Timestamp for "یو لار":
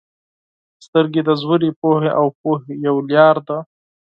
2.85-3.35